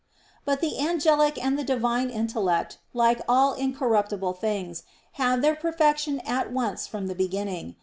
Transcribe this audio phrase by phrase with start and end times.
[0.45, 4.81] But the angelic and the Divine intellect, like all incorruptible things,
[5.11, 7.75] have their perfection at once from the beginning.